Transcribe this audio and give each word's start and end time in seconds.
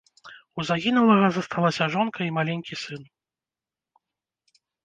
У 0.61 0.63
загінулага 0.69 1.27
засталася 1.35 1.85
жонка 1.97 2.19
і 2.31 2.33
маленькі 2.39 2.81
сын. 2.87 3.07